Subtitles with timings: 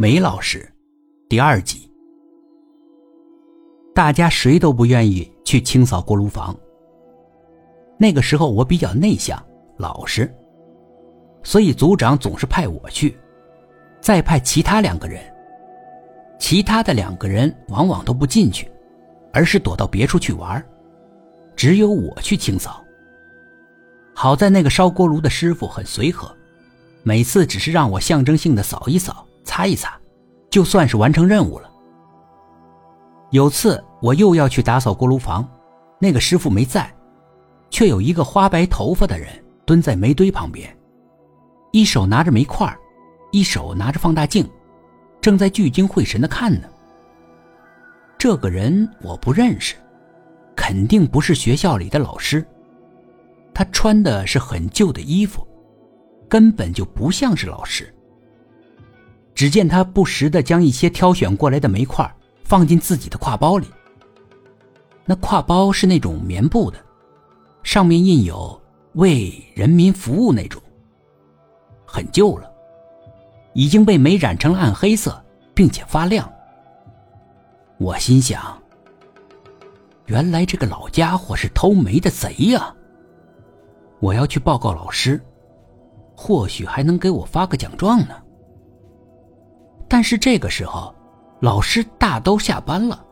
[0.00, 0.72] 梅老师，
[1.28, 1.90] 第二集。
[3.92, 6.56] 大家谁都不愿意去清扫锅炉房。
[7.98, 9.44] 那个时候我比较内向、
[9.76, 10.32] 老实，
[11.42, 13.18] 所以组长总是派我去，
[14.00, 15.20] 再派其他两个人。
[16.38, 18.70] 其他的两个人往往都不进去，
[19.32, 20.64] 而是躲到别处去玩，
[21.56, 22.84] 只有我去清扫。
[24.14, 26.32] 好在那个烧锅炉的师傅很随和，
[27.02, 29.24] 每次只是让我象征性的扫一扫。
[29.48, 29.98] 擦一擦，
[30.50, 31.70] 就算是完成任务了。
[33.30, 35.48] 有次我又要去打扫锅炉房，
[35.98, 36.94] 那个师傅没在，
[37.70, 39.26] 却有一个花白头发的人
[39.64, 40.68] 蹲在煤堆旁边，
[41.72, 42.76] 一手拿着煤块，
[43.32, 44.46] 一手拿着放大镜，
[45.18, 46.68] 正在聚精会神的看呢。
[48.18, 49.76] 这个人我不认识，
[50.54, 52.46] 肯定不是学校里的老师。
[53.54, 55.44] 他穿的是很旧的衣服，
[56.28, 57.94] 根本就不像是老师。
[59.38, 63.68] 只见他不时的将一些挑选过来的煤块放进自己的挎包里。
[65.04, 66.78] 那挎包是那种棉布的，
[67.62, 68.60] 上面印有
[68.98, 70.60] “为人民服务”那种，
[71.86, 72.50] 很旧了，
[73.52, 76.28] 已经被煤染成了暗黑色，并且发亮。
[77.76, 78.60] 我心想：
[80.06, 82.74] 原来这个老家伙是偷煤的贼呀！
[84.00, 85.24] 我要去报告老师，
[86.16, 88.16] 或许还能给我发个奖状呢。
[89.88, 90.94] 但是这个时候，
[91.40, 93.02] 老师大都下班了，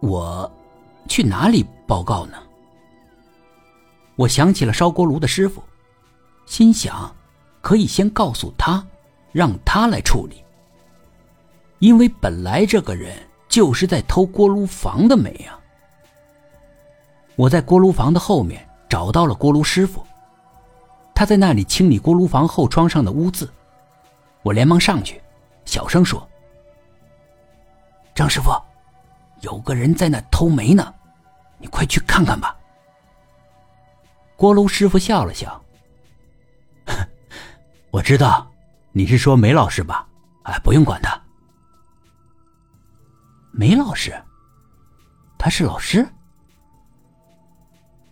[0.00, 0.50] 我
[1.08, 2.36] 去哪里报告呢？
[4.16, 5.62] 我想起了烧锅炉的师傅，
[6.44, 7.10] 心想
[7.62, 8.86] 可以先告诉他，
[9.32, 10.44] 让他来处理。
[11.78, 13.16] 因为本来这个人
[13.48, 15.58] 就是在偷锅炉房的煤啊。
[17.36, 20.04] 我在锅炉房的后面找到了锅炉师傅，
[21.14, 23.48] 他在那里清理锅炉房后窗上的污渍，
[24.42, 25.18] 我连忙上去。
[25.70, 26.28] 小声说
[28.12, 28.50] ：“张师傅，
[29.40, 30.92] 有个人在那偷煤呢，
[31.58, 32.58] 你快去看看吧。”
[34.34, 35.64] 锅炉师傅笑了笑
[37.92, 38.50] ：“我知道，
[38.90, 40.08] 你是说梅老师吧？
[40.42, 41.16] 哎，不用管他。
[43.52, 44.12] 梅老师，
[45.38, 46.04] 他是老师。”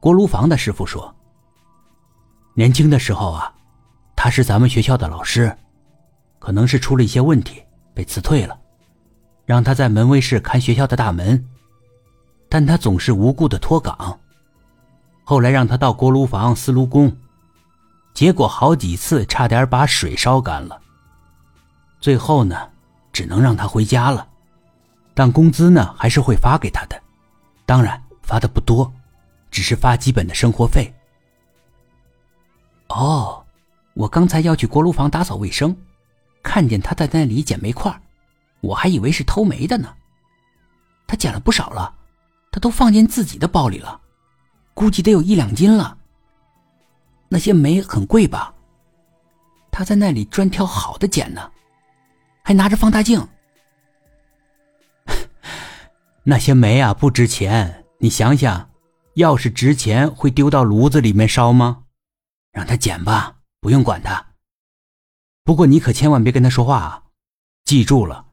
[0.00, 1.14] 锅炉房的师傅说
[2.56, 3.52] ：“年轻的时候啊，
[4.16, 5.54] 他是咱们学校的老师。”
[6.42, 7.62] 可能是出了一些问题，
[7.94, 8.58] 被辞退了，
[9.46, 11.48] 让他在门卫室看学校的大门，
[12.48, 14.18] 但他总是无故的脱岗。
[15.22, 17.16] 后来让他到锅炉房司炉工，
[18.12, 20.82] 结果好几次差点把水烧干了。
[22.00, 22.68] 最后呢，
[23.12, 24.26] 只能让他回家了，
[25.14, 27.00] 但工资呢还是会发给他的，
[27.64, 28.92] 当然发的不多，
[29.48, 30.92] 只是发基本的生活费。
[32.88, 33.44] 哦，
[33.94, 35.72] 我刚才要去锅炉房打扫卫生。
[36.42, 38.00] 看见他在那里捡煤块，
[38.60, 39.94] 我还以为是偷煤的呢。
[41.06, 41.94] 他捡了不少了，
[42.50, 44.00] 他都放进自己的包里了，
[44.74, 45.98] 估计得有一两斤了。
[47.28, 48.54] 那些煤很贵吧？
[49.70, 51.50] 他在那里专挑好的捡呢，
[52.42, 53.26] 还拿着放大镜。
[56.24, 58.70] 那些煤啊不值钱，你想想，
[59.14, 61.84] 要是值钱会丢到炉子里面烧吗？
[62.52, 64.31] 让他捡吧，不用管他。
[65.44, 67.02] 不过你可千万别跟他说话啊！
[67.64, 68.26] 记住了，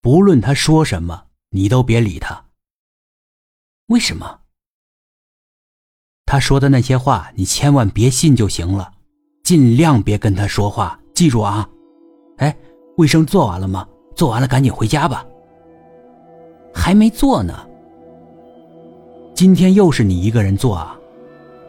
[0.00, 2.46] 不论他说什么，你都别理他。
[3.88, 4.40] 为什么？
[6.24, 8.92] 他说的那些话，你千万别信就行了，
[9.44, 10.98] 尽量别跟他说话。
[11.14, 11.68] 记住啊！
[12.38, 12.56] 哎，
[12.96, 13.86] 卫生做完了吗？
[14.14, 15.24] 做完了，赶紧回家吧。
[16.74, 17.66] 还没做呢。
[19.34, 20.96] 今天又是你一个人做啊？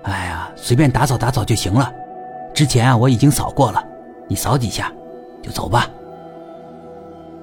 [0.04, 1.94] 哎呀，随便打扫打扫就行了。
[2.54, 3.86] 之前啊，我已经扫过了。
[4.28, 4.92] 你扫几下，
[5.42, 5.88] 就走吧。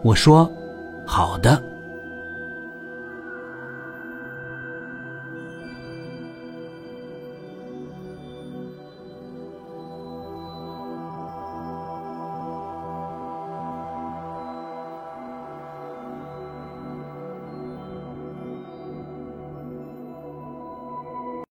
[0.02, 0.50] 我说
[1.06, 1.62] ：“好的。”